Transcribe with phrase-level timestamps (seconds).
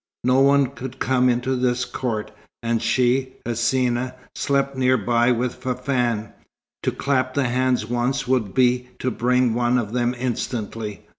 [0.23, 2.31] No one could come into this court;
[2.63, 6.29] and she Hsina slept near by with Fafann.
[6.81, 11.05] To clap the hands once would be to bring one of them instantly.